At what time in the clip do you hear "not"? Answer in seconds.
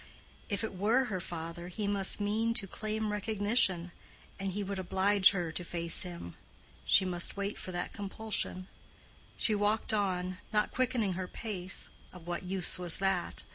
10.51-10.71